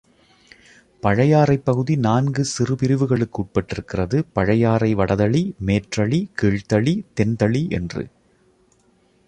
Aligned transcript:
பழையாறைப் 1.03 1.63
பகுதி 1.63 1.95
நான்கு 1.97 2.43
சிறு 2.45 2.75
பிரிவுகளுக்கு 2.75 3.41
உட்பட்டிருக்கிறது 3.41 4.23
பழையாறை 4.33 4.95
வடதளி, 4.95 5.43
மேற்றளி, 5.65 6.21
கீழ்த்தளி, 6.41 6.95
தென் 7.13 7.35
தளி 7.35 7.67
என்று. 7.69 8.03